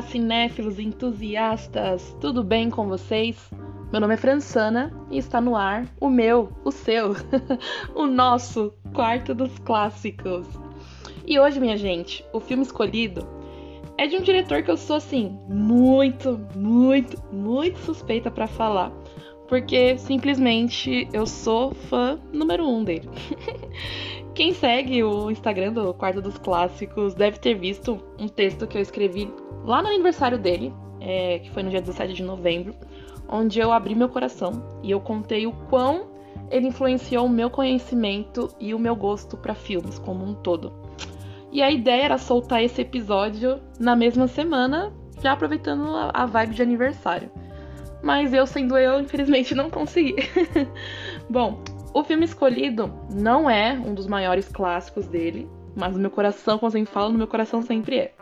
Olá, 0.00 0.08
cinéfilos 0.08 0.78
entusiastas! 0.78 2.16
Tudo 2.18 2.42
bem 2.42 2.70
com 2.70 2.88
vocês? 2.88 3.36
Meu 3.92 4.00
nome 4.00 4.14
é 4.14 4.16
Fransana 4.16 4.90
e 5.10 5.18
está 5.18 5.42
no 5.42 5.54
ar 5.54 5.86
o 6.00 6.08
meu, 6.08 6.50
o 6.64 6.72
seu, 6.72 7.14
o 7.94 8.06
nosso 8.06 8.72
quarto 8.94 9.34
dos 9.34 9.58
clássicos. 9.58 10.46
E 11.26 11.38
hoje, 11.38 11.60
minha 11.60 11.76
gente, 11.76 12.24
o 12.32 12.40
filme 12.40 12.62
escolhido 12.62 13.28
é 13.98 14.06
de 14.06 14.16
um 14.16 14.22
diretor 14.22 14.62
que 14.62 14.70
eu 14.70 14.76
sou 14.78 14.96
assim 14.96 15.38
muito, 15.46 16.40
muito, 16.56 17.22
muito 17.30 17.78
suspeita 17.80 18.30
para 18.30 18.46
falar, 18.46 18.90
porque 19.48 19.98
simplesmente 19.98 21.08
eu 21.12 21.26
sou 21.26 21.74
fã 21.74 22.18
número 22.32 22.66
um 22.66 22.82
dele. 22.82 23.10
Quem 24.34 24.54
segue 24.54 25.02
o 25.02 25.30
Instagram 25.30 25.72
do 25.72 25.92
Quarto 25.92 26.22
dos 26.22 26.38
Clássicos 26.38 27.14
deve 27.14 27.38
ter 27.38 27.54
visto 27.54 27.98
um 28.18 28.28
texto 28.28 28.66
que 28.66 28.78
eu 28.78 28.82
escrevi 28.82 29.32
lá 29.64 29.82
no 29.82 29.88
aniversário 29.88 30.38
dele, 30.38 30.72
é, 31.00 31.40
que 31.40 31.50
foi 31.50 31.62
no 31.62 31.70
dia 31.70 31.80
17 31.80 32.12
de 32.12 32.22
novembro, 32.22 32.74
onde 33.28 33.58
eu 33.58 33.72
abri 33.72 33.94
meu 33.94 34.08
coração 34.08 34.62
e 34.82 34.90
eu 34.90 35.00
contei 35.00 35.46
o 35.46 35.52
quão 35.68 36.08
ele 36.50 36.68
influenciou 36.68 37.26
o 37.26 37.28
meu 37.28 37.48
conhecimento 37.50 38.48
e 38.58 38.74
o 38.74 38.78
meu 38.78 38.96
gosto 38.96 39.36
para 39.36 39.54
filmes 39.54 39.98
como 39.98 40.24
um 40.24 40.34
todo. 40.34 40.72
E 41.52 41.62
a 41.62 41.70
ideia 41.70 42.04
era 42.04 42.18
soltar 42.18 42.62
esse 42.62 42.80
episódio 42.80 43.60
na 43.78 43.96
mesma 43.96 44.28
semana, 44.28 44.92
já 45.20 45.32
aproveitando 45.32 45.88
a 46.12 46.26
vibe 46.26 46.54
de 46.54 46.62
aniversário. 46.62 47.30
Mas 48.02 48.32
eu, 48.32 48.46
sendo 48.46 48.78
eu, 48.78 49.00
infelizmente 49.00 49.54
não 49.54 49.68
consegui. 49.68 50.16
Bom, 51.28 51.62
o 51.92 52.04
filme 52.04 52.24
escolhido 52.24 52.92
não 53.12 53.50
é 53.50 53.72
um 53.72 53.94
dos 53.94 54.06
maiores 54.06 54.48
clássicos 54.48 55.06
dele, 55.06 55.48
mas 55.76 55.94
no 55.94 56.00
meu 56.00 56.10
coração, 56.10 56.58
como 56.58 56.68
eu 56.68 56.72
sempre 56.72 56.92
falo, 56.92 57.10
no 57.10 57.18
meu 57.18 57.26
coração 57.26 57.62
sempre 57.62 57.98
é. 57.98 58.14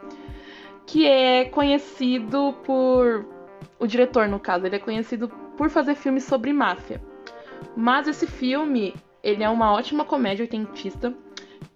Que 0.87 1.07
é 1.07 1.45
conhecido 1.45 2.55
por. 2.65 3.27
O 3.79 3.87
diretor, 3.87 4.27
no 4.27 4.41
caso, 4.41 4.67
ele 4.67 4.77
é 4.77 4.79
conhecido 4.79 5.29
por 5.57 5.69
fazer 5.71 5.95
filmes 5.95 6.25
sobre 6.25 6.53
máfia. 6.53 7.01
Mas 7.77 8.09
esse 8.09 8.27
filme, 8.27 8.95
ele 9.23 9.43
é 9.45 9.49
uma 9.49 9.73
ótima 9.73 10.05
comédia 10.05 10.43
oitentista 10.43 11.15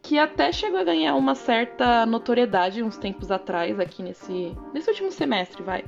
que 0.01 0.19
até 0.19 0.51
chegou 0.51 0.81
a 0.81 0.85
ganhar 0.85 1.15
uma 1.15 1.35
certa 1.35 2.05
notoriedade 2.07 2.83
uns 2.83 2.97
tempos 2.97 3.31
atrás, 3.31 3.79
aqui 3.79 4.03
nesse, 4.03 4.57
nesse 4.73 4.91
último 4.91 5.13
semestre, 5.13 5.63
vai. 5.63 5.85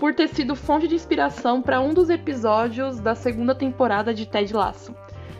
Por 0.00 0.14
ter 0.14 0.28
sido 0.28 0.56
fonte 0.56 0.88
de 0.88 0.94
inspiração 0.94 1.62
para 1.62 1.80
um 1.80 1.94
dos 1.94 2.10
episódios 2.10 2.98
da 2.98 3.14
segunda 3.14 3.54
temporada 3.54 4.12
de 4.12 4.26
Ted 4.26 4.52
Lasso 4.52 4.94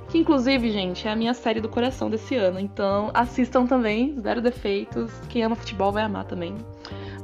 que 0.08 0.18
inclusive, 0.18 0.70
gente, 0.70 1.06
é 1.06 1.10
a 1.10 1.16
minha 1.16 1.34
série 1.34 1.60
do 1.60 1.68
coração 1.68 2.08
desse 2.08 2.36
ano. 2.36 2.58
Então 2.58 3.10
assistam 3.14 3.66
também, 3.66 4.20
zero 4.20 4.40
defeitos. 4.40 5.12
Quem 5.28 5.42
ama 5.42 5.56
futebol 5.56 5.92
vai 5.92 6.02
amar 6.02 6.24
também. 6.24 6.54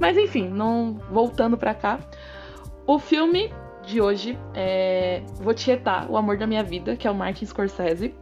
Mas 0.00 0.16
enfim, 0.16 0.48
não 0.48 0.94
voltando 1.10 1.56
pra 1.56 1.74
cá. 1.74 1.98
O 2.86 2.98
filme 2.98 3.52
de 3.86 4.00
hoje 4.00 4.38
é 4.54 5.22
Vou 5.40 5.54
Tietar, 5.54 6.10
O 6.10 6.16
Amor 6.16 6.36
da 6.36 6.46
Minha 6.46 6.62
Vida, 6.62 6.96
que 6.96 7.06
é 7.06 7.10
o 7.10 7.14
Martin 7.14 7.46
Scorsese, 7.46 8.14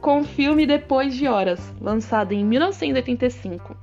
com 0.00 0.20
o 0.20 0.24
filme 0.24 0.66
Depois 0.66 1.14
de 1.14 1.26
Horas, 1.26 1.74
lançado 1.80 2.32
em 2.32 2.44
1985. 2.44 3.76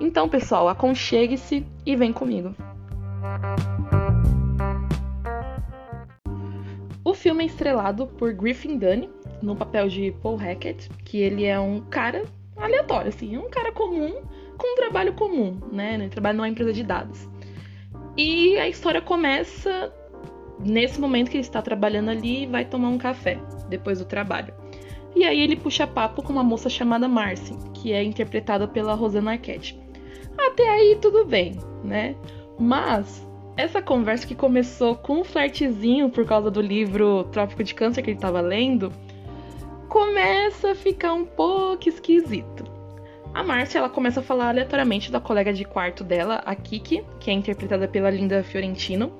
Então, 0.00 0.28
pessoal, 0.28 0.68
aconchegue-se 0.68 1.66
e 1.86 1.96
vem 1.96 2.12
comigo. 2.12 2.54
O 7.04 7.14
filme 7.14 7.44
é 7.44 7.46
estrelado 7.46 8.06
por 8.06 8.32
Griffin 8.32 8.78
Dunne, 8.78 9.08
no 9.44 9.54
papel 9.54 9.88
de 9.88 10.12
Paul 10.22 10.36
Hackett, 10.36 10.88
que 11.04 11.18
ele 11.18 11.44
é 11.44 11.58
um 11.58 11.80
cara 11.80 12.24
aleatório, 12.56 13.08
assim, 13.08 13.36
um 13.36 13.50
cara 13.50 13.72
comum 13.72 14.22
com 14.56 14.72
um 14.72 14.76
trabalho 14.76 15.12
comum, 15.14 15.58
né? 15.72 15.94
Ele 15.94 16.08
trabalha 16.08 16.36
numa 16.36 16.48
empresa 16.48 16.72
de 16.72 16.82
dados. 16.82 17.28
E 18.16 18.56
a 18.58 18.68
história 18.68 19.00
começa 19.00 19.92
nesse 20.60 21.00
momento 21.00 21.30
que 21.30 21.36
ele 21.36 21.42
está 21.42 21.60
trabalhando 21.60 22.10
ali 22.10 22.44
e 22.44 22.46
vai 22.46 22.64
tomar 22.64 22.88
um 22.88 22.98
café 22.98 23.38
depois 23.68 23.98
do 23.98 24.04
trabalho. 24.04 24.54
E 25.14 25.24
aí 25.24 25.40
ele 25.40 25.56
puxa 25.56 25.86
papo 25.86 26.22
com 26.22 26.32
uma 26.32 26.42
moça 26.42 26.68
chamada 26.68 27.08
Marcy, 27.08 27.56
que 27.74 27.92
é 27.92 28.02
interpretada 28.02 28.66
pela 28.66 28.94
Rosanna 28.94 29.32
Arquette. 29.32 29.78
Até 30.38 30.68
aí 30.68 30.98
tudo 31.00 31.24
bem, 31.24 31.58
né? 31.84 32.16
Mas 32.58 33.26
essa 33.56 33.80
conversa 33.80 34.26
que 34.26 34.34
começou 34.34 34.96
com 34.96 35.20
um 35.20 35.24
flertezinho 35.24 36.10
por 36.10 36.24
causa 36.24 36.50
do 36.50 36.60
livro 36.60 37.24
Trópico 37.30 37.62
de 37.62 37.74
Câncer 37.74 38.02
que 38.02 38.10
ele 38.10 38.16
estava 38.16 38.40
lendo, 38.40 38.92
começa 39.94 40.72
a 40.72 40.74
ficar 40.74 41.12
um 41.12 41.24
pouco 41.24 41.88
esquisito. 41.88 42.64
A 43.32 43.44
Márcia 43.44 43.78
ela 43.78 43.88
começa 43.88 44.18
a 44.18 44.22
falar 44.24 44.48
aleatoriamente 44.48 45.08
da 45.08 45.20
colega 45.20 45.52
de 45.52 45.64
quarto 45.64 46.02
dela, 46.02 46.42
a 46.44 46.52
Kiki, 46.56 47.04
que 47.20 47.30
é 47.30 47.32
interpretada 47.32 47.86
pela 47.86 48.10
Linda 48.10 48.42
Fiorentino, 48.42 49.12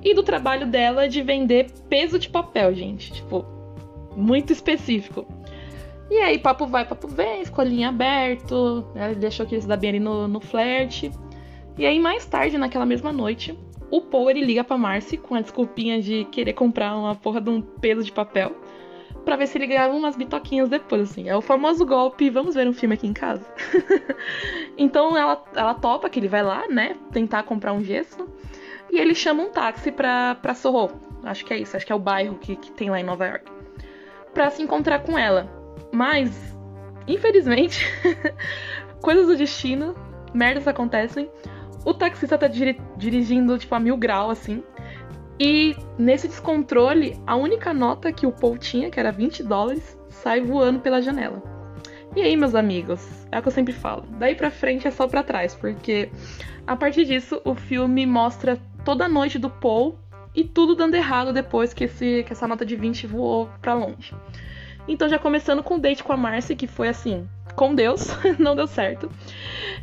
e 0.00 0.14
do 0.14 0.22
trabalho 0.22 0.68
dela 0.68 1.08
de 1.08 1.20
vender 1.20 1.68
peso 1.88 2.16
de 2.16 2.28
papel, 2.28 2.72
gente. 2.72 3.12
Tipo, 3.12 3.44
muito 4.16 4.52
específico. 4.52 5.26
E 6.08 6.18
aí, 6.18 6.38
papo 6.38 6.64
vai, 6.64 6.84
papo 6.84 7.08
vem, 7.08 7.42
escolinha 7.42 7.88
aberto, 7.88 8.86
ela 8.94 9.08
né, 9.08 9.14
deixou 9.16 9.44
que 9.44 9.56
ele 9.56 9.62
se 9.62 9.76
bem 9.76 9.90
ali 9.90 10.00
no, 10.00 10.28
no 10.28 10.38
flerte. 10.38 11.10
E 11.76 11.84
aí, 11.84 11.98
mais 11.98 12.24
tarde, 12.24 12.56
naquela 12.56 12.86
mesma 12.86 13.12
noite, 13.12 13.58
o 13.90 14.00
Paul 14.00 14.30
ele 14.30 14.44
liga 14.44 14.62
pra 14.62 14.78
Marcy 14.78 15.16
com 15.16 15.34
a 15.34 15.40
desculpinha 15.40 16.00
de 16.00 16.24
querer 16.26 16.52
comprar 16.52 16.96
uma 16.96 17.16
porra 17.16 17.40
de 17.40 17.50
um 17.50 17.60
peso 17.60 18.04
de 18.04 18.12
papel 18.12 18.54
para 19.24 19.36
ver 19.36 19.46
se 19.46 19.58
ele 19.58 19.66
ganhava 19.66 19.94
umas 19.94 20.16
bitoquinhas 20.16 20.68
depois, 20.68 21.10
assim. 21.10 21.28
É 21.28 21.36
o 21.36 21.40
famoso 21.40 21.84
golpe, 21.84 22.30
vamos 22.30 22.54
ver 22.54 22.68
um 22.68 22.72
filme 22.72 22.94
aqui 22.94 23.06
em 23.06 23.12
casa. 23.12 23.44
então 24.76 25.16
ela, 25.16 25.42
ela 25.54 25.74
topa 25.74 26.08
que 26.08 26.20
ele 26.20 26.28
vai 26.28 26.42
lá, 26.42 26.68
né, 26.68 26.96
tentar 27.12 27.42
comprar 27.44 27.72
um 27.72 27.82
gesso. 27.82 28.28
E 28.90 28.98
ele 28.98 29.14
chama 29.14 29.42
um 29.42 29.50
táxi 29.50 29.90
pra, 29.90 30.36
pra 30.36 30.54
Sorro. 30.54 30.92
Acho 31.24 31.44
que 31.44 31.54
é 31.54 31.58
isso, 31.58 31.76
acho 31.76 31.86
que 31.86 31.92
é 31.92 31.96
o 31.96 31.98
bairro 31.98 32.36
que, 32.36 32.54
que 32.54 32.70
tem 32.70 32.90
lá 32.90 33.00
em 33.00 33.04
Nova 33.04 33.26
York. 33.26 33.50
Pra 34.32 34.50
se 34.50 34.62
encontrar 34.62 35.00
com 35.00 35.18
ela. 35.18 35.48
Mas, 35.90 36.30
infelizmente, 37.06 37.86
coisas 39.00 39.26
do 39.26 39.36
destino, 39.36 39.94
merdas 40.34 40.68
acontecem. 40.68 41.30
O 41.84 41.92
taxista 41.92 42.38
tá 42.38 42.48
dirigindo, 42.96 43.58
tipo, 43.58 43.74
a 43.74 43.80
mil 43.80 43.96
grau, 43.96 44.30
assim. 44.30 44.62
E 45.38 45.76
nesse 45.98 46.28
descontrole, 46.28 47.20
a 47.26 47.34
única 47.34 47.74
nota 47.74 48.12
que 48.12 48.26
o 48.26 48.32
Paul 48.32 48.56
tinha, 48.56 48.90
que 48.90 49.00
era 49.00 49.10
20 49.10 49.42
dólares, 49.42 49.98
sai 50.08 50.40
voando 50.40 50.78
pela 50.78 51.02
janela. 51.02 51.42
E 52.14 52.22
aí, 52.22 52.36
meus 52.36 52.54
amigos, 52.54 53.26
é 53.32 53.38
o 53.38 53.42
que 53.42 53.48
eu 53.48 53.52
sempre 53.52 53.72
falo. 53.72 54.04
Daí 54.18 54.36
pra 54.36 54.50
frente 54.50 54.86
é 54.86 54.90
só 54.90 55.08
pra 55.08 55.24
trás, 55.24 55.54
porque 55.54 56.08
a 56.64 56.76
partir 56.76 57.04
disso 57.04 57.40
o 57.44 57.54
filme 57.56 58.06
mostra 58.06 58.56
toda 58.84 59.06
a 59.06 59.08
noite 59.08 59.38
do 59.38 59.50
Paul 59.50 59.98
e 60.32 60.44
tudo 60.44 60.76
dando 60.76 60.94
errado 60.94 61.32
depois 61.32 61.74
que, 61.74 61.84
esse, 61.84 62.22
que 62.22 62.32
essa 62.32 62.46
nota 62.46 62.64
de 62.64 62.76
20 62.76 63.08
voou 63.08 63.50
pra 63.60 63.74
longe. 63.74 64.14
Então, 64.86 65.08
já 65.08 65.18
começando 65.18 65.62
com 65.62 65.74
o 65.74 65.80
date 65.80 66.04
com 66.04 66.12
a 66.12 66.16
Marcy, 66.16 66.54
que 66.54 66.66
foi 66.68 66.88
assim, 66.88 67.28
com 67.56 67.74
Deus, 67.74 68.08
não 68.38 68.54
deu 68.54 68.68
certo. 68.68 69.10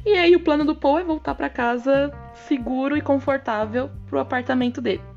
E 0.06 0.14
aí, 0.14 0.34
o 0.34 0.40
plano 0.40 0.64
do 0.64 0.76
Paul 0.76 1.00
é 1.00 1.04
voltar 1.04 1.36
para 1.36 1.50
casa 1.50 2.14
seguro 2.48 2.96
e 2.96 3.02
confortável 3.02 3.90
pro 4.08 4.20
apartamento 4.20 4.80
dele. 4.80 5.11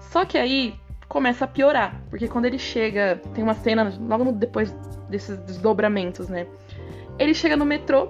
Só 0.00 0.24
que 0.24 0.36
aí 0.36 0.74
começa 1.08 1.44
a 1.44 1.48
piorar, 1.48 2.00
porque 2.08 2.28
quando 2.28 2.46
ele 2.46 2.58
chega, 2.58 3.20
tem 3.34 3.42
uma 3.42 3.54
cena 3.54 3.92
logo 4.00 4.32
depois 4.32 4.72
desses 5.08 5.38
desdobramentos, 5.38 6.28
né? 6.28 6.46
Ele 7.18 7.34
chega 7.34 7.56
no 7.56 7.64
metrô, 7.64 8.08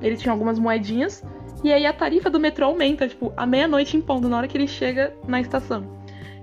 ele 0.00 0.16
tinha 0.16 0.32
algumas 0.32 0.58
moedinhas, 0.58 1.24
e 1.62 1.72
aí 1.72 1.86
a 1.86 1.92
tarifa 1.92 2.28
do 2.28 2.40
metrô 2.40 2.66
aumenta, 2.66 3.08
tipo, 3.08 3.32
à 3.36 3.46
meia-noite 3.46 3.96
em 3.96 4.00
ponto, 4.00 4.28
na 4.28 4.36
hora 4.36 4.48
que 4.48 4.58
ele 4.58 4.66
chega 4.66 5.14
na 5.26 5.40
estação. 5.40 5.84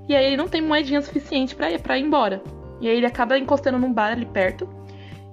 E 0.08 0.16
aí 0.16 0.26
ele 0.26 0.38
não 0.38 0.48
tem 0.48 0.62
moedinha 0.62 1.02
suficiente 1.02 1.56
para 1.56 1.70
ir, 1.70 1.80
pra 1.82 1.98
ir 1.98 2.04
embora. 2.04 2.42
E 2.80 2.88
aí 2.88 2.96
ele 2.96 3.06
acaba 3.06 3.38
encostando 3.38 3.78
num 3.78 3.92
bar 3.92 4.14
ali 4.14 4.26
perto, 4.26 4.68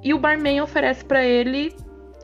e 0.03 0.13
o 0.13 0.19
barman 0.19 0.61
oferece 0.61 1.05
para 1.05 1.25
ele, 1.25 1.75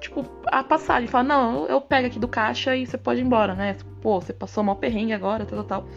tipo, 0.01 0.25
a 0.47 0.63
passagem. 0.63 1.09
Fala, 1.09 1.25
não, 1.25 1.67
eu 1.67 1.81
pego 1.81 2.09
aqui 2.09 2.19
do 2.19 2.29
caixa 2.29 2.77
e 2.77 2.87
você 2.87 2.99
pode 2.99 3.21
ir 3.21 3.25
embora, 3.25 3.55
né? 3.55 3.77
Pô, 4.01 4.21
você 4.21 4.33
passou 4.33 4.63
mal 4.65 4.77
perrengue 4.77 5.13
agora, 5.13 5.47
tal, 5.47 5.65
tal, 5.65 5.83
tal. 5.83 5.89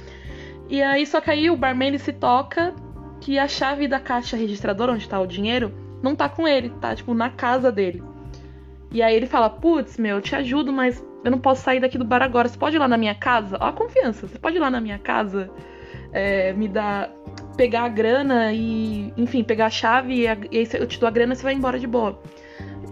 E 0.69 0.81
aí, 0.81 1.05
só 1.05 1.21
que 1.21 1.29
aí 1.29 1.49
o 1.49 1.55
barman 1.55 1.97
se 1.97 2.11
toca 2.11 2.73
que 3.21 3.37
a 3.39 3.47
chave 3.47 3.87
da 3.87 3.99
caixa 3.99 4.35
registradora, 4.35 4.91
onde 4.91 5.07
tá 5.07 5.19
o 5.19 5.27
dinheiro, 5.27 5.73
não 6.01 6.15
tá 6.15 6.27
com 6.27 6.47
ele, 6.47 6.69
tá, 6.81 6.95
tipo, 6.95 7.13
na 7.13 7.29
casa 7.29 7.71
dele. 7.71 8.03
E 8.91 9.01
aí 9.01 9.15
ele 9.15 9.25
fala, 9.25 9.49
putz, 9.49 9.97
meu, 9.97 10.17
eu 10.17 10.21
te 10.21 10.35
ajudo, 10.35 10.71
mas 10.71 11.03
eu 11.23 11.31
não 11.31 11.39
posso 11.39 11.63
sair 11.63 11.79
daqui 11.79 11.97
do 11.97 12.05
bar 12.05 12.21
agora. 12.21 12.47
Você 12.47 12.57
pode 12.57 12.75
ir 12.75 12.79
lá 12.79 12.87
na 12.87 12.97
minha 12.97 13.15
casa? 13.15 13.57
Ó 13.59 13.65
a 13.65 13.73
confiança, 13.73 14.27
você 14.27 14.39
pode 14.39 14.57
ir 14.57 14.59
lá 14.59 14.69
na 14.69 14.79
minha 14.79 14.99
casa, 14.99 15.49
é, 16.11 16.53
me 16.53 16.67
dar. 16.67 17.09
pegar 17.57 17.83
a 17.83 17.89
grana 17.89 18.53
e, 18.53 19.13
enfim, 19.17 19.43
pegar 19.43 19.67
a 19.67 19.69
chave 19.69 20.21
e, 20.21 20.27
a, 20.27 20.37
e 20.51 20.59
aí 20.59 20.69
eu 20.73 20.87
te 20.87 20.99
dou 20.99 21.07
a 21.07 21.11
grana 21.11 21.33
e 21.33 21.35
você 21.35 21.43
vai 21.43 21.53
embora 21.53 21.79
de 21.79 21.87
boa. 21.87 22.21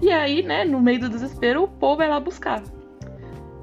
E 0.02 0.12
aí, 0.12 0.44
né, 0.44 0.66
no 0.66 0.82
meio 0.82 1.00
do 1.00 1.10
desespero, 1.10 1.64
o 1.64 1.68
povo 1.68 1.98
vai 1.98 2.10
lá 2.10 2.20
buscar. 2.20 2.62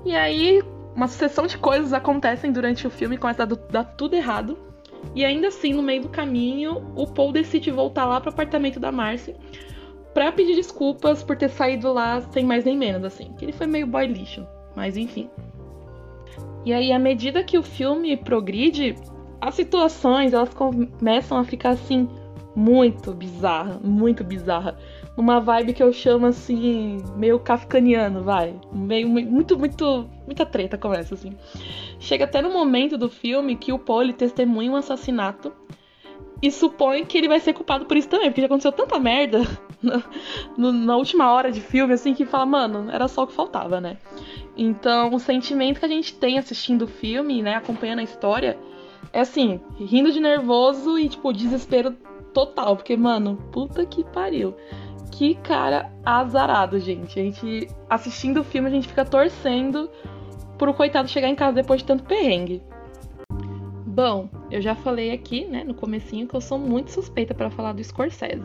E 0.04 0.16
aí, 0.16 0.62
uma 0.94 1.08
sucessão 1.08 1.46
de 1.46 1.56
coisas 1.58 1.92
acontecem 1.92 2.52
durante 2.52 2.86
o 2.86 2.90
filme, 2.90 3.16
começa 3.16 3.42
a 3.42 3.46
dar 3.46 3.84
tudo 3.84 4.14
errado. 4.14 4.58
E 5.14 5.24
ainda 5.24 5.48
assim, 5.48 5.72
no 5.72 5.82
meio 5.82 6.02
do 6.02 6.08
caminho, 6.08 6.92
o 6.94 7.06
Paul 7.06 7.32
decide 7.32 7.70
voltar 7.70 8.04
lá 8.04 8.20
pro 8.20 8.30
apartamento 8.30 8.78
da 8.78 8.92
Marcy 8.92 9.34
pra 10.12 10.32
pedir 10.32 10.56
desculpas 10.56 11.22
por 11.22 11.36
ter 11.36 11.48
saído 11.48 11.92
lá 11.92 12.20
sem 12.32 12.44
mais 12.44 12.64
nem 12.64 12.76
menos, 12.76 13.04
assim. 13.04 13.32
Que 13.38 13.44
ele 13.44 13.52
foi 13.52 13.66
meio 13.66 13.86
boy 13.86 14.06
lixo, 14.06 14.46
mas 14.76 14.96
enfim. 14.96 15.30
E 16.64 16.72
aí, 16.72 16.92
à 16.92 16.98
medida 16.98 17.42
que 17.42 17.56
o 17.56 17.62
filme 17.62 18.16
progride, 18.16 18.94
as 19.40 19.54
situações 19.54 20.34
elas 20.34 20.52
começam 20.52 21.38
a 21.38 21.44
ficar 21.44 21.70
assim 21.70 22.08
muito 22.54 23.12
bizarra, 23.14 23.80
muito 23.82 24.22
bizarra. 24.22 24.76
Uma 25.20 25.38
vibe 25.38 25.74
que 25.74 25.82
eu 25.82 25.92
chamo 25.92 26.24
assim, 26.24 26.96
meio 27.14 27.38
kafkaniano, 27.38 28.22
vai. 28.22 28.58
Meio 28.72 29.06
muito, 29.06 29.58
muito, 29.58 30.08
muita 30.24 30.46
treta 30.46 30.78
começa 30.78 31.14
assim. 31.14 31.36
Chega 31.98 32.24
até 32.24 32.40
no 32.40 32.50
momento 32.50 32.96
do 32.96 33.10
filme 33.10 33.54
que 33.54 33.70
o 33.70 33.78
Paul 33.78 34.10
testemunha 34.14 34.72
um 34.72 34.76
assassinato 34.76 35.52
e 36.42 36.50
supõe 36.50 37.04
que 37.04 37.18
ele 37.18 37.28
vai 37.28 37.38
ser 37.38 37.52
culpado 37.52 37.84
por 37.84 37.98
isso 37.98 38.08
também, 38.08 38.30
porque 38.30 38.40
já 38.40 38.46
aconteceu 38.46 38.72
tanta 38.72 38.98
merda 38.98 39.42
na, 39.82 40.02
no, 40.56 40.72
na 40.72 40.96
última 40.96 41.30
hora 41.30 41.52
de 41.52 41.60
filme, 41.60 41.92
assim, 41.92 42.14
que 42.14 42.24
fala, 42.24 42.46
mano, 42.46 42.90
era 42.90 43.06
só 43.06 43.24
o 43.24 43.26
que 43.26 43.34
faltava, 43.34 43.78
né? 43.78 43.98
Então, 44.56 45.12
o 45.12 45.18
sentimento 45.18 45.80
que 45.80 45.84
a 45.84 45.88
gente 45.88 46.14
tem 46.14 46.38
assistindo 46.38 46.86
o 46.86 46.88
filme, 46.88 47.42
né, 47.42 47.56
acompanhando 47.56 47.98
a 47.98 48.04
história, 48.04 48.58
é 49.12 49.20
assim, 49.20 49.60
rindo 49.78 50.10
de 50.10 50.18
nervoso 50.18 50.98
e, 50.98 51.10
tipo, 51.10 51.30
desespero 51.30 51.94
total, 52.32 52.76
porque, 52.76 52.96
mano, 52.96 53.36
puta 53.52 53.84
que 53.84 54.04
pariu. 54.04 54.54
Que 55.10 55.34
cara 55.34 55.90
azarado, 56.04 56.78
gente. 56.78 57.18
A 57.18 57.22
gente, 57.22 57.68
assistindo 57.88 58.40
o 58.40 58.44
filme, 58.44 58.68
a 58.68 58.70
gente 58.70 58.88
fica 58.88 59.04
torcendo 59.04 59.90
pro 60.56 60.74
coitado 60.74 61.08
chegar 61.08 61.28
em 61.28 61.34
casa 61.34 61.54
depois 61.54 61.80
de 61.80 61.86
tanto 61.86 62.04
perrengue. 62.04 62.62
Bom, 63.86 64.28
eu 64.50 64.62
já 64.62 64.74
falei 64.74 65.10
aqui, 65.10 65.44
né, 65.46 65.64
no 65.64 65.74
comecinho 65.74 66.26
que 66.26 66.34
eu 66.34 66.40
sou 66.40 66.58
muito 66.58 66.90
suspeita 66.90 67.34
para 67.34 67.50
falar 67.50 67.72
do 67.72 67.82
Scorsese. 67.82 68.42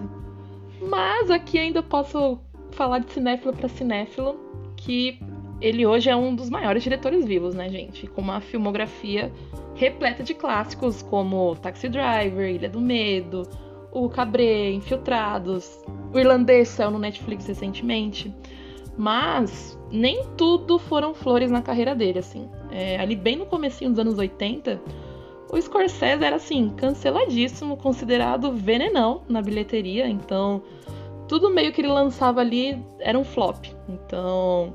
Mas 0.82 1.30
aqui 1.30 1.58
ainda 1.58 1.84
posso 1.84 2.40
falar 2.72 3.00
de 3.00 3.12
cinéfilo 3.12 3.54
para 3.54 3.70
cinéfilo, 3.70 4.38
que 4.76 5.20
ele 5.62 5.86
hoje 5.86 6.10
é 6.10 6.16
um 6.16 6.36
dos 6.36 6.50
maiores 6.50 6.84
diretores 6.84 7.26
vivos, 7.26 7.56
né, 7.56 7.70
gente? 7.70 8.08
Com 8.08 8.22
uma 8.22 8.42
filmografia 8.42 9.32
repleta 9.76 10.24
de 10.24 10.34
clássicos 10.34 11.02
como 11.02 11.56
Taxi 11.56 11.90
Driver, 11.90 12.50
Ilha 12.50 12.70
do 12.70 12.82
Medo, 12.82 13.44
O 13.96 14.10
Cabré, 14.10 14.72
Infiltrados, 14.72 15.80
o 16.14 16.20
Irlandês 16.20 16.68
saiu 16.68 16.92
no 16.92 17.00
Netflix 17.00 17.48
recentemente. 17.48 18.36
Mas 18.98 19.80
nem 19.90 20.26
tudo 20.36 20.78
foram 20.78 21.14
flores 21.14 21.50
na 21.50 21.62
carreira 21.62 21.96
dele, 21.96 22.20
assim. 22.20 22.50
É, 22.72 23.00
ali 23.00 23.16
bem 23.16 23.38
no 23.38 23.46
comecinho 23.46 23.92
dos 23.92 24.00
anos 24.00 24.18
80, 24.18 24.82
o 25.50 25.62
Scorsese 25.62 26.26
era 26.26 26.36
assim, 26.36 26.74
canceladíssimo, 26.76 27.78
considerado 27.78 28.52
venenão 28.52 29.22
na 29.30 29.42
bilheteria, 29.42 30.08
então 30.10 30.62
tudo 31.28 31.50
meio 31.50 31.72
que 31.72 31.80
ele 31.80 31.88
lançava 31.88 32.42
ali 32.42 32.84
era 33.00 33.18
um 33.18 33.24
flop. 33.24 33.66
Então, 33.88 34.74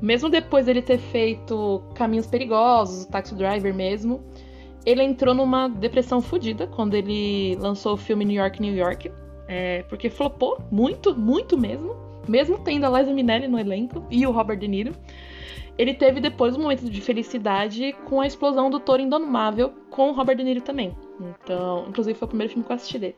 mesmo 0.00 0.28
depois 0.28 0.66
dele 0.66 0.82
ter 0.82 0.98
feito 0.98 1.82
Caminhos 1.94 2.26
Perigosos, 2.26 3.04
o 3.04 3.08
Taxi 3.08 3.34
Driver 3.34 3.72
mesmo, 3.72 4.20
ele 4.86 5.02
entrou 5.02 5.34
numa 5.34 5.68
depressão 5.68 6.22
fodida 6.22 6.68
quando 6.68 6.94
ele 6.94 7.56
lançou 7.56 7.94
o 7.94 7.96
filme 7.96 8.24
New 8.24 8.40
York, 8.40 8.62
New 8.62 8.74
York, 8.74 9.10
é, 9.48 9.82
porque 9.88 10.08
flopou 10.08 10.58
muito, 10.70 11.12
muito 11.14 11.58
mesmo, 11.58 11.96
mesmo 12.28 12.56
tendo 12.60 12.86
a 12.86 13.00
Liza 13.00 13.12
Minnelli 13.12 13.48
no 13.48 13.58
elenco 13.58 14.06
e 14.08 14.24
o 14.24 14.30
Robert 14.30 14.58
De 14.58 14.68
Niro. 14.68 14.94
Ele 15.76 15.92
teve 15.92 16.20
depois 16.20 16.56
um 16.56 16.62
momento 16.62 16.88
de 16.88 17.00
felicidade 17.00 17.94
com 18.06 18.20
a 18.20 18.26
explosão 18.26 18.70
do 18.70 18.80
Toro 18.80 19.02
Indomável 19.02 19.74
com 19.90 20.10
o 20.10 20.12
Robert 20.12 20.36
De 20.36 20.44
Niro 20.44 20.60
também. 20.60 20.96
Então, 21.20 21.86
inclusive 21.88 22.16
foi 22.16 22.26
o 22.26 22.28
primeiro 22.28 22.52
filme 22.52 22.64
que 22.64 22.72
eu 22.72 22.76
assisti 22.76 22.98
dele. 22.98 23.16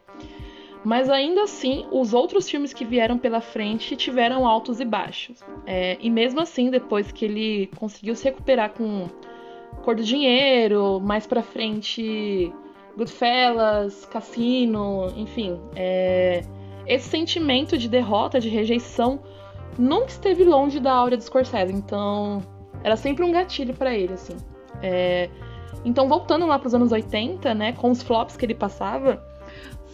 Mas 0.85 1.11
ainda 1.11 1.43
assim, 1.43 1.87
os 1.91 2.15
outros 2.15 2.49
filmes 2.49 2.73
que 2.73 2.85
vieram 2.85 3.19
pela 3.19 3.41
frente 3.41 3.95
tiveram 3.95 4.47
altos 4.47 4.81
e 4.81 4.85
baixos. 4.85 5.41
É, 5.67 5.99
e 6.01 6.09
mesmo 6.09 6.41
assim, 6.41 6.71
depois 6.71 7.13
que 7.13 7.25
ele 7.27 7.71
conseguiu 7.77 8.15
se 8.15 8.25
recuperar 8.25 8.71
com 8.71 9.09
Cor 9.83 9.95
do 9.95 10.03
Dinheiro, 10.03 11.01
mais 11.01 11.27
pra 11.27 11.43
frente 11.43 12.53
Goodfellas, 12.97 14.05
Cassino, 14.07 15.13
enfim, 15.17 15.61
é, 15.77 16.43
esse 16.87 17.09
sentimento 17.09 17.77
de 17.79 17.89
derrota, 17.89 18.41
de 18.41 18.49
rejeição, 18.49 19.21
nunca 19.79 20.07
esteve 20.07 20.43
longe 20.43 20.81
da 20.81 20.93
áurea 20.93 21.17
do 21.17 21.23
Scorsese, 21.23 21.73
então 21.73 22.43
era 22.83 22.97
sempre 22.97 23.25
um 23.25 23.31
gatilho 23.31 23.75
para 23.75 23.95
ele, 23.95 24.15
assim. 24.15 24.37
É... 24.83 25.29
Então, 25.85 26.09
voltando 26.09 26.47
lá 26.47 26.59
para 26.59 26.67
os 26.67 26.75
anos 26.75 26.91
80, 26.91 27.55
né, 27.55 27.73
com 27.73 27.91
os 27.91 28.03
flops 28.03 28.37
que 28.37 28.45
ele 28.45 28.55
passava, 28.55 29.23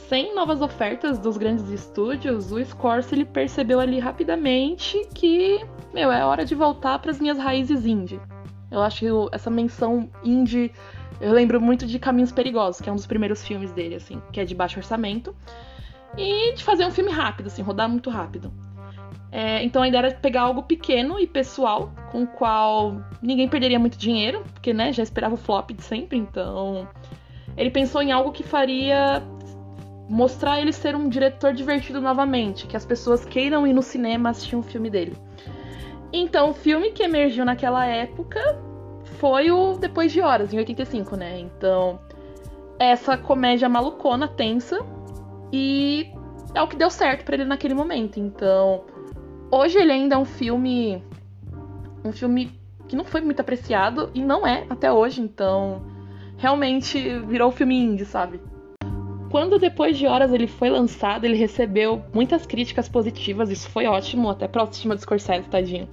sem 0.09 0.35
novas 0.35 0.62
ofertas 0.62 1.19
dos 1.19 1.37
grandes 1.37 1.69
estúdios, 1.69 2.53
o 2.53 2.65
Scorsese 2.65 3.15
ele 3.15 3.25
percebeu 3.25 3.81
ali 3.81 3.99
rapidamente 3.99 5.06
que, 5.15 5.61
meu, 5.93 6.11
é 6.11 6.25
hora 6.25 6.44
de 6.44 6.55
voltar 6.55 6.99
para 6.99 7.11
as 7.11 7.21
minhas 7.21 7.38
raízes 7.38 7.85
indie. 7.85 8.21
Eu 8.70 8.82
acho 8.82 9.00
que 9.00 9.06
essa 9.32 9.50
menção 9.50 10.11
indie, 10.22 10.72
eu 11.20 11.32
lembro 11.32 11.61
muito 11.61 11.87
de 11.87 11.99
Caminhos 11.99 12.32
Perigosos, 12.32 12.81
que 12.81 12.88
é 12.88 12.93
um 12.93 12.96
dos 12.96 13.06
primeiros 13.06 13.44
filmes 13.44 13.72
dele, 13.72 13.94
assim, 13.94 14.20
que 14.32 14.40
é 14.40 14.44
de 14.44 14.55
baixo 14.55 14.78
orçamento, 14.78 15.34
e 16.16 16.55
de 16.55 16.64
fazer 16.64 16.87
um 16.87 16.90
filme 16.90 17.11
rápido, 17.11 17.46
assim, 17.46 17.62
rodar 17.62 17.88
muito 17.88 18.11
rápido. 18.11 18.52
É, 19.31 19.64
então 19.64 19.82
a 19.82 19.88
ideia 19.88 20.06
era 20.06 20.14
pegar 20.14 20.43
algo 20.43 20.62
pequeno 20.62 21.19
e 21.19 21.26
pessoal, 21.26 21.93
com 22.12 22.22
o 22.22 22.26
qual 22.26 23.02
ninguém 23.20 23.49
perderia 23.49 23.81
muito 23.81 23.99
dinheiro, 23.99 24.44
porque 24.52 24.72
né, 24.72 24.93
já 24.93 25.02
esperava 25.02 25.34
o 25.34 25.37
flop 25.37 25.70
de 25.72 25.82
sempre, 25.82 26.16
então 26.16 26.88
ele 27.56 27.70
pensou 27.70 28.00
em 28.00 28.12
algo 28.12 28.31
que 28.31 28.44
faria 28.44 29.22
mostrar 30.08 30.61
ele 30.61 30.72
ser 30.72 30.94
um 30.94 31.08
diretor 31.08 31.52
divertido 31.52 32.00
novamente, 32.00 32.66
que 32.66 32.76
as 32.76 32.84
pessoas 32.84 33.25
queiram 33.25 33.66
ir 33.66 33.72
no 33.72 33.82
cinema 33.82 34.31
assistir 34.31 34.55
um 34.55 34.62
filme 34.62 34.88
dele. 34.88 35.16
Então 36.16 36.50
o 36.50 36.55
filme 36.55 36.93
que 36.93 37.02
emergiu 37.02 37.44
naquela 37.44 37.84
época 37.84 38.40
foi 39.19 39.50
o 39.50 39.75
Depois 39.75 40.12
de 40.12 40.20
Horas, 40.20 40.52
em 40.52 40.58
85, 40.58 41.16
né? 41.16 41.40
Então 41.40 41.99
essa 42.78 43.16
comédia 43.16 43.69
malucona, 43.69 44.26
tensa, 44.28 44.84
e 45.52 46.11
é 46.55 46.62
o 46.62 46.69
que 46.69 46.76
deu 46.76 46.90
certo 46.90 47.25
para 47.25 47.34
ele 47.34 47.44
naquele 47.44 47.75
momento. 47.75 48.19
Então 48.19 48.84
Hoje 49.56 49.78
ele 49.78 49.93
ainda 49.93 50.16
é 50.16 50.19
um 50.19 50.25
filme. 50.25 51.00
Um 52.05 52.11
filme 52.11 52.58
que 52.88 52.96
não 52.96 53.05
foi 53.05 53.20
muito 53.20 53.38
apreciado 53.38 54.11
e 54.12 54.20
não 54.20 54.44
é 54.44 54.66
até 54.69 54.90
hoje, 54.90 55.20
então. 55.20 55.81
Realmente 56.37 57.20
virou 57.20 57.52
filme 57.52 57.78
indie, 57.78 58.05
sabe? 58.05 58.40
Quando 59.34 59.58
depois 59.58 59.98
de 59.98 60.06
horas 60.06 60.32
ele 60.32 60.46
foi 60.46 60.70
lançado, 60.70 61.25
ele 61.25 61.34
recebeu 61.34 62.04
muitas 62.14 62.46
críticas 62.46 62.88
positivas, 62.88 63.50
isso 63.50 63.69
foi 63.69 63.84
ótimo, 63.84 64.30
até 64.30 64.47
pra 64.47 64.62
autoestima 64.62 64.94
do 64.94 65.00
Scorsese, 65.00 65.49
tadinho. 65.49 65.88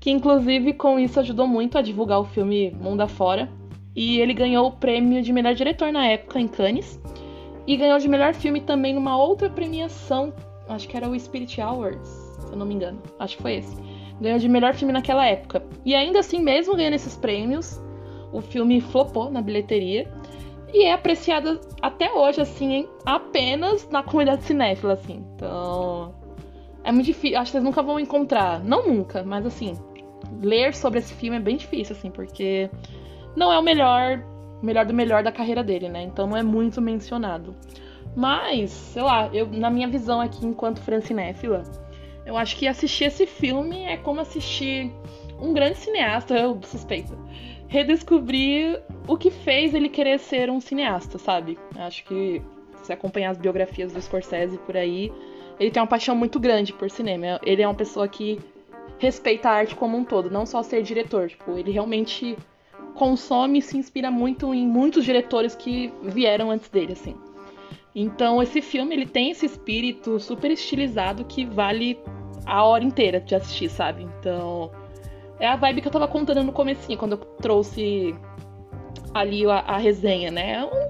Que 0.00 0.10
inclusive 0.10 0.72
com 0.72 0.98
isso 0.98 1.20
ajudou 1.20 1.46
muito 1.46 1.78
a 1.78 1.80
divulgar 1.80 2.18
o 2.18 2.24
filme 2.24 2.72
Mundo 2.72 3.02
Afora. 3.02 3.48
E 3.94 4.18
ele 4.18 4.34
ganhou 4.34 4.66
o 4.66 4.72
prêmio 4.72 5.22
de 5.22 5.32
melhor 5.32 5.54
diretor 5.54 5.92
na 5.92 6.04
época 6.08 6.40
em 6.40 6.48
Cannes. 6.48 7.00
E 7.68 7.76
ganhou 7.76 8.00
de 8.00 8.08
melhor 8.08 8.34
filme 8.34 8.60
também 8.60 8.94
numa 8.94 9.16
outra 9.16 9.48
premiação, 9.48 10.34
acho 10.68 10.88
que 10.88 10.96
era 10.96 11.08
o 11.08 11.16
Spirit 11.16 11.60
Awards 11.60 12.32
se 12.40 12.52
eu 12.52 12.58
não 12.58 12.66
me 12.66 12.74
engano. 12.74 13.00
Acho 13.16 13.36
que 13.36 13.42
foi 13.42 13.58
esse. 13.58 13.76
Ganhou 14.20 14.40
de 14.40 14.48
melhor 14.48 14.74
filme 14.74 14.92
naquela 14.92 15.24
época. 15.24 15.62
E 15.84 15.94
ainda 15.94 16.18
assim, 16.18 16.40
mesmo 16.40 16.74
ganhando 16.74 16.94
esses 16.94 17.16
prêmios, 17.16 17.80
o 18.32 18.40
filme 18.40 18.80
flopou 18.80 19.30
na 19.30 19.40
bilheteria. 19.40 20.12
E 20.72 20.84
é 20.84 20.92
apreciado 20.92 21.60
até 21.82 22.10
hoje, 22.12 22.40
assim, 22.40 22.88
apenas 23.04 23.88
na 23.90 24.02
comunidade 24.02 24.42
cinéfila, 24.44 24.94
assim. 24.94 25.24
Então. 25.34 26.14
É 26.84 26.90
muito 26.90 27.06
difícil. 27.06 27.38
Acho 27.38 27.46
que 27.46 27.52
vocês 27.52 27.64
nunca 27.64 27.82
vão 27.82 28.00
encontrar. 28.00 28.62
Não 28.64 28.86
nunca, 28.86 29.22
mas 29.22 29.44
assim. 29.44 29.74
Ler 30.40 30.74
sobre 30.74 30.98
esse 30.98 31.12
filme 31.14 31.36
é 31.36 31.40
bem 31.40 31.56
difícil, 31.56 31.94
assim, 31.94 32.10
porque 32.10 32.70
não 33.36 33.52
é 33.52 33.58
o 33.58 33.62
melhor, 33.62 34.24
melhor 34.62 34.86
do 34.86 34.94
melhor 34.94 35.22
da 35.22 35.30
carreira 35.30 35.62
dele, 35.62 35.88
né? 35.88 36.02
Então 36.02 36.26
não 36.26 36.36
é 36.36 36.42
muito 36.42 36.80
mencionado. 36.80 37.54
Mas, 38.16 38.70
sei 38.70 39.02
lá, 39.02 39.28
eu, 39.32 39.46
na 39.46 39.70
minha 39.70 39.88
visão 39.88 40.20
aqui 40.20 40.44
enquanto 40.44 40.80
francinéfila, 40.80 41.62
eu 42.26 42.36
acho 42.36 42.56
que 42.56 42.66
assistir 42.66 43.04
esse 43.04 43.26
filme 43.26 43.84
é 43.84 43.96
como 43.96 44.20
assistir 44.20 44.92
um 45.40 45.52
grande 45.52 45.78
cineasta, 45.78 46.34
eu 46.34 46.58
suspeito. 46.62 47.16
Redescobrir 47.72 48.82
o 49.08 49.16
que 49.16 49.30
fez 49.30 49.72
ele 49.72 49.88
querer 49.88 50.18
ser 50.18 50.50
um 50.50 50.60
cineasta, 50.60 51.16
sabe? 51.16 51.58
Acho 51.74 52.04
que 52.04 52.42
se 52.82 52.92
acompanhar 52.92 53.30
as 53.30 53.38
biografias 53.38 53.94
do 53.94 54.02
Scorsese 54.02 54.58
por 54.58 54.76
aí, 54.76 55.10
ele 55.58 55.70
tem 55.70 55.80
uma 55.80 55.88
paixão 55.88 56.14
muito 56.14 56.38
grande 56.38 56.70
por 56.70 56.90
cinema. 56.90 57.40
Ele 57.42 57.62
é 57.62 57.66
uma 57.66 57.74
pessoa 57.74 58.06
que 58.06 58.38
respeita 58.98 59.48
a 59.48 59.52
arte 59.52 59.74
como 59.74 59.96
um 59.96 60.04
todo, 60.04 60.30
não 60.30 60.44
só 60.44 60.62
ser 60.62 60.82
diretor. 60.82 61.30
Tipo, 61.30 61.52
ele 61.56 61.70
realmente 61.70 62.36
consome 62.92 63.60
e 63.60 63.62
se 63.62 63.78
inspira 63.78 64.10
muito 64.10 64.52
em 64.52 64.66
muitos 64.66 65.02
diretores 65.02 65.54
que 65.54 65.90
vieram 66.02 66.50
antes 66.50 66.68
dele, 66.68 66.92
assim. 66.92 67.16
Então 67.94 68.42
esse 68.42 68.60
filme 68.60 68.94
ele 68.94 69.06
tem 69.06 69.30
esse 69.30 69.46
espírito 69.46 70.20
super 70.20 70.50
estilizado 70.50 71.24
que 71.24 71.46
vale 71.46 71.98
a 72.44 72.64
hora 72.64 72.84
inteira 72.84 73.18
de 73.18 73.34
assistir, 73.34 73.70
sabe? 73.70 74.02
Então 74.02 74.70
é 75.42 75.48
a 75.48 75.56
vibe 75.56 75.80
que 75.80 75.88
eu 75.88 75.92
tava 75.92 76.06
contando 76.06 76.44
no 76.44 76.52
comecinho, 76.52 76.96
quando 76.96 77.12
eu 77.12 77.18
trouxe 77.18 78.14
ali 79.12 79.44
a, 79.44 79.58
a 79.58 79.76
resenha, 79.76 80.30
né? 80.30 80.52
É 80.52 80.64
um, 80.64 80.88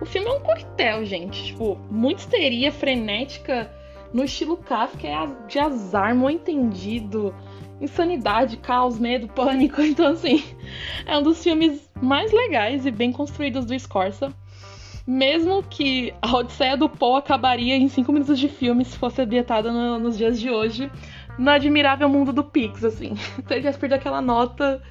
o 0.00 0.06
filme 0.06 0.28
é 0.28 0.32
um 0.32 0.40
coquetel, 0.40 1.04
gente. 1.04 1.46
Tipo, 1.46 1.76
muita 1.90 2.20
histeria 2.20 2.70
frenética 2.70 3.68
no 4.14 4.22
estilo 4.22 4.56
Kafka, 4.56 5.08
é 5.08 5.16
de 5.48 5.58
azar, 5.58 6.14
mal 6.14 6.30
entendido, 6.30 7.34
insanidade, 7.80 8.58
caos, 8.58 9.00
medo, 9.00 9.26
pânico. 9.26 9.82
Então, 9.82 10.12
assim, 10.12 10.44
é 11.04 11.18
um 11.18 11.22
dos 11.22 11.42
filmes 11.42 11.90
mais 12.00 12.30
legais 12.30 12.86
e 12.86 12.92
bem 12.92 13.10
construídos 13.10 13.64
do 13.64 13.76
Scorsa. 13.76 14.32
Mesmo 15.04 15.60
que 15.62 16.14
a 16.22 16.36
Odisseia 16.36 16.76
do 16.76 16.88
Paul 16.88 17.16
acabaria 17.16 17.74
em 17.74 17.88
5 17.88 18.12
minutos 18.12 18.38
de 18.38 18.48
filme 18.48 18.84
se 18.84 18.96
fosse 18.96 19.20
ambientada 19.22 19.72
no, 19.72 19.98
nos 19.98 20.16
dias 20.16 20.38
de 20.38 20.50
hoje, 20.50 20.88
no 21.38 21.50
admirável 21.50 22.08
mundo 22.08 22.32
do 22.32 22.44
Pix, 22.44 22.84
assim. 22.84 23.16
Se 23.16 23.42
ele 23.50 23.60
tivesse 23.60 23.78
perdido 23.78 23.98
aquela 23.98 24.20
nota 24.20 24.82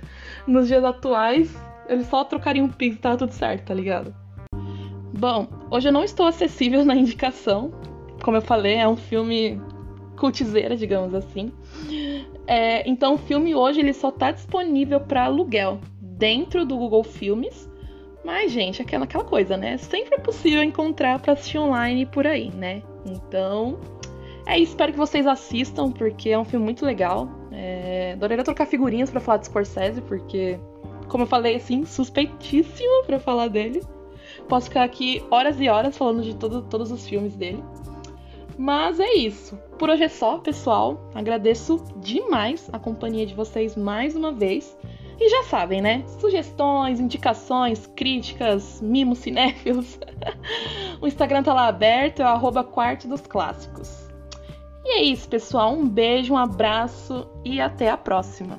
nos 0.48 0.68
dias 0.68 0.84
atuais, 0.84 1.56
ele 1.88 2.04
só 2.04 2.24
trocaria 2.24 2.64
um 2.64 2.70
Pix 2.70 2.96
e 2.96 3.00
tava 3.00 3.18
tudo 3.18 3.34
certo, 3.34 3.66
tá 3.66 3.74
ligado? 3.74 4.16
Bom, 5.14 5.48
hoje 5.70 5.90
eu 5.90 5.94
não 5.94 6.04
estou 6.04 6.26
acessível 6.26 6.84
na 6.86 6.96
indicação. 6.96 7.72
Como 8.24 8.38
eu 8.38 8.42
falei, 8.42 8.76
é 8.76 8.88
um 8.88 8.98
filme 8.98 9.62
cultizeira, 10.18 10.76
digamos 10.76 11.14
assim. 11.14 11.52
É, 12.48 12.88
então 12.90 13.16
o 13.16 13.18
filme 13.18 13.54
hoje 13.54 13.82
ele 13.82 13.94
só 13.94 14.10
tá 14.10 14.32
disponível 14.32 15.00
para 15.00 15.26
aluguel 15.26 15.80
dentro 16.02 16.66
do 16.66 16.78
Google 16.78 17.04
Filmes 17.04 17.70
mas, 18.28 18.52
gente, 18.52 18.82
aquela, 18.82 19.06
aquela 19.06 19.24
coisa, 19.24 19.56
né? 19.56 19.78
Sempre 19.78 20.16
é 20.16 20.18
possível 20.18 20.62
encontrar 20.62 21.18
para 21.18 21.32
assistir 21.32 21.60
online 21.60 22.06
por 22.06 22.28
aí, 22.28 22.52
né? 22.52 22.84
Então, 23.06 23.80
é 24.48 24.60
isso. 24.60 24.72
Espero 24.72 24.92
que 24.92 24.98
vocês 24.98 25.28
assistam, 25.28 25.92
porque 25.92 26.30
é 26.30 26.40
um 26.40 26.46
filme 26.46 26.64
muito 26.64 26.86
legal. 26.86 27.30
É... 27.52 28.14
Adoraria 28.14 28.44
trocar 28.44 28.66
figurinhas 28.66 29.10
para 29.10 29.20
falar 29.20 29.38
de 29.38 29.48
Scorsese, 29.48 30.02
porque, 30.02 30.60
como 31.10 31.24
eu 31.24 31.28
falei, 31.28 31.56
assim, 31.56 31.86
suspeitíssimo 31.86 33.04
para 33.06 33.20
falar 33.20 33.48
dele. 33.48 33.82
Posso 34.48 34.68
ficar 34.68 34.84
aqui 34.84 35.24
horas 35.30 35.60
e 35.60 35.68
horas 35.68 35.98
falando 35.98 36.22
de 36.22 36.36
todo, 36.36 36.62
todos 36.64 36.92
os 36.92 37.08
filmes 37.08 37.36
dele. 37.36 37.64
Mas 38.58 39.00
é 39.00 39.14
isso. 39.14 39.56
Por 39.78 39.90
hoje 39.90 40.04
é 40.04 40.10
só, 40.10 40.40
pessoal. 40.40 41.12
Agradeço 41.14 41.84
demais 41.98 42.70
a 42.74 42.80
companhia 42.80 43.26
de 43.26 43.36
vocês 43.36 43.76
mais 43.76 44.16
uma 44.16 44.32
vez. 44.32 44.76
E 45.20 45.30
já 45.30 45.44
sabem, 45.44 45.82
né? 45.82 46.04
Sugestões, 46.20 47.00
indicações, 47.00 47.88
críticas, 47.96 48.82
mimos 48.82 49.20
cinéfilos. 49.20 50.00
o 51.02 51.08
Instagram 51.08 51.44
tá 51.44 51.54
lá 51.54 51.68
aberto, 51.68 52.22
é 52.22 52.34
o 52.34 52.64
quarto 52.64 53.08
dos 53.08 53.22
clássicos. 53.22 54.07
E 54.90 55.00
é 55.00 55.04
isso, 55.04 55.28
pessoal. 55.28 55.74
Um 55.74 55.86
beijo, 55.86 56.34
um 56.34 56.38
abraço 56.38 57.28
e 57.44 57.60
até 57.60 57.90
a 57.90 57.98
próxima. 57.98 58.58